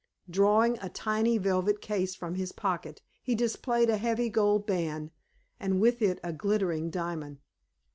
Drawing 0.27 0.79
a 0.79 0.89
tiny 0.89 1.37
velvet 1.37 1.79
case 1.79 2.15
from 2.15 2.33
his 2.33 2.51
pocket 2.51 3.03
he 3.21 3.35
displayed 3.35 3.87
a 3.87 3.97
heavy 3.97 4.29
gold 4.31 4.65
band, 4.65 5.11
and 5.59 5.79
with 5.79 6.01
it 6.01 6.19
a 6.23 6.33
glittering 6.33 6.89
diamond. 6.89 7.37